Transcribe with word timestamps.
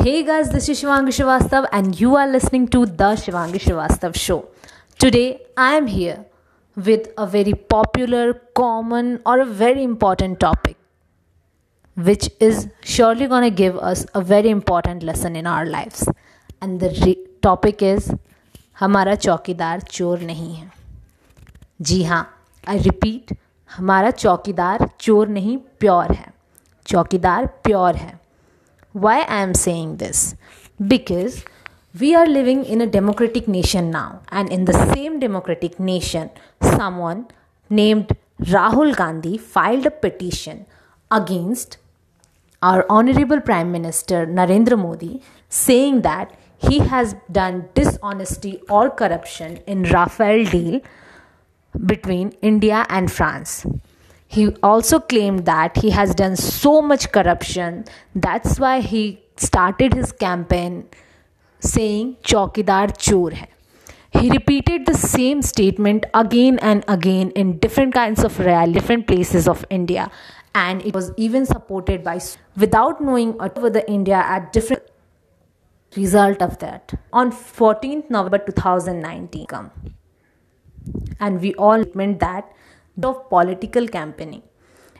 Hey 0.00 0.22
guys, 0.22 0.50
this 0.50 0.68
is 0.68 0.80
Shivangi 0.80 1.12
Srivastav, 1.16 1.66
and 1.72 2.00
you 2.00 2.16
are 2.16 2.26
listening 2.28 2.68
to 2.68 2.86
The 2.86 3.10
Shivangi 3.16 3.60
Srivastav 3.60 4.16
Show. 4.16 4.48
Today, 4.98 5.40
I 5.56 5.74
am 5.74 5.86
here 5.86 6.24
with 6.76 7.08
a 7.18 7.26
very 7.26 7.54
popular, 7.54 8.34
common, 8.54 9.20
or 9.26 9.40
a 9.40 9.44
very 9.46 9.82
important 9.82 10.38
topic, 10.40 10.76
which 11.96 12.30
is 12.40 12.68
surely 12.82 13.26
going 13.26 13.42
to 13.42 13.50
give 13.50 13.76
us 13.78 14.06
a 14.14 14.20
very 14.22 14.50
important 14.50 15.02
lesson 15.02 15.34
in 15.36 15.46
our 15.46 15.66
lives. 15.66 16.08
And 16.60 16.80
the 16.80 16.90
re- 17.04 17.26
topic 17.42 17.82
is 17.82 18.12
हमारा 18.80 19.14
चौकीदार 19.14 19.80
चोर 19.80 20.20
नहीं 20.20 20.54
है 20.54 20.70
जी 21.80 22.02
हाँ 22.04 22.20
I 22.68 22.78
repeat 22.78 23.32
हमारा 23.76 24.10
चौकीदार 24.10 24.88
चोर 25.00 25.28
नहीं 25.28 25.56
प्योर 25.80 26.12
है 26.12 26.26
चौकीदार 26.86 27.46
प्योर 27.64 27.96
है 27.96 28.19
Why 28.93 29.21
I 29.21 29.41
am 29.41 29.53
saying 29.53 29.97
this? 29.97 30.35
Because 30.85 31.43
we 31.99 32.15
are 32.15 32.25
living 32.25 32.63
in 32.65 32.81
a 32.81 32.87
democratic 32.87 33.47
nation 33.47 33.91
now, 33.91 34.21
and 34.29 34.51
in 34.51 34.65
the 34.65 34.93
same 34.93 35.19
democratic 35.19 35.79
nation, 35.79 36.29
someone 36.61 37.27
named 37.69 38.15
Rahul 38.41 38.95
Gandhi 38.95 39.37
filed 39.37 39.85
a 39.85 39.91
petition 39.91 40.65
against 41.09 41.77
our 42.61 42.85
Honorable 42.89 43.41
Prime 43.41 43.71
Minister 43.71 44.25
Narendra 44.25 44.77
Modi, 44.77 45.21
saying 45.49 46.01
that 46.01 46.37
he 46.57 46.79
has 46.79 47.15
done 47.31 47.69
dishonesty 47.73 48.61
or 48.69 48.89
corruption 48.89 49.57
in 49.67 49.83
Rafale 49.83 50.49
deal 50.49 50.81
between 51.85 52.31
India 52.41 52.85
and 52.89 53.11
France. 53.11 53.65
He 54.31 54.47
also 54.63 54.99
claimed 54.99 55.45
that 55.45 55.77
he 55.77 55.89
has 55.89 56.15
done 56.15 56.37
so 56.37 56.81
much 56.81 57.11
corruption. 57.11 57.83
That's 58.15 58.59
why 58.59 58.79
he 58.79 59.23
started 59.35 59.93
his 59.93 60.13
campaign 60.13 60.85
saying 61.59 62.15
Chaukidar 62.23 62.93
Chor 63.05 63.31
hai. 63.31 63.49
He 64.13 64.29
repeated 64.29 64.85
the 64.85 64.93
same 64.93 65.41
statement 65.41 66.05
again 66.13 66.59
and 66.59 66.85
again 66.87 67.31
in 67.31 67.57
different 67.59 67.93
kinds 67.93 68.23
of 68.23 68.37
different 68.37 69.05
places 69.07 69.49
of 69.49 69.65
India. 69.69 70.09
And 70.55 70.81
it 70.85 70.93
was 70.93 71.11
even 71.17 71.45
supported 71.45 72.01
by, 72.03 72.21
without 72.55 73.01
knowing 73.01 73.35
over 73.41 73.69
the 73.69 73.85
India 73.89 74.15
at 74.15 74.53
different 74.53 74.83
result 75.97 76.41
of 76.41 76.57
that. 76.59 76.93
On 77.11 77.31
14th 77.33 78.09
November 78.09 78.37
2019, 78.37 79.45
come. 79.45 79.71
And 81.19 81.41
we 81.41 81.53
all 81.55 81.83
meant 81.93 82.19
that 82.19 82.49
of 83.03 83.29
political 83.29 83.87
campaigning. 83.87 84.43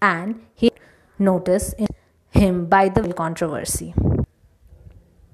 And 0.00 0.42
he 0.54 0.70
noticed 1.18 1.74
him 2.30 2.66
by 2.66 2.88
the 2.88 3.12
controversy. 3.12 3.94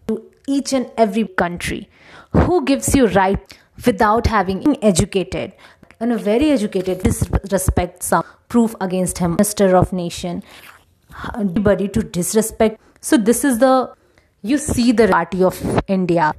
To 0.09 0.23
each 0.47 0.73
and 0.73 0.91
every 0.97 1.27
country 1.27 1.89
who 2.33 2.65
gives 2.65 2.95
you 2.95 3.07
right 3.07 3.59
without 3.85 4.27
having 4.27 4.77
educated? 4.83 5.53
And 6.01 6.13
a 6.13 6.19
very 6.19 6.51
educated 6.51 7.03
disrespect 7.03 8.03
some 8.03 8.25
proof 8.49 8.75
against 8.81 9.19
him 9.19 9.33
minister 9.33 9.77
of 9.77 9.93
nation. 9.93 10.43
Anybody 11.35 11.89
to 11.89 12.03
disrespect. 12.03 12.81
So 13.01 13.17
this 13.17 13.45
is 13.45 13.59
the 13.59 13.93
you 14.43 14.59
see 14.59 14.93
the 14.93 15.09
party 15.09 15.43
of 15.43 15.61
india. 15.89 16.33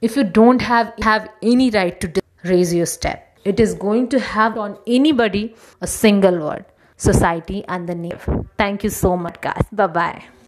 If 0.00 0.16
you 0.16 0.24
don't 0.24 0.62
have 0.62 0.94
have 1.02 1.28
any 1.42 1.70
right 1.70 2.00
to 2.00 2.22
raise 2.44 2.72
your 2.74 2.86
step 2.86 3.31
it 3.44 3.60
is 3.60 3.74
going 3.74 4.08
to 4.08 4.20
have 4.20 4.58
on 4.58 4.78
anybody 4.86 5.54
a 5.80 5.86
single 5.86 6.38
word 6.38 6.64
society 6.96 7.64
and 7.66 7.88
the 7.88 7.94
name. 7.94 8.18
Thank 8.56 8.84
you 8.84 8.90
so 8.90 9.16
much 9.16 9.40
guys. 9.40 9.64
Bye 9.72 9.86
bye 9.88 10.41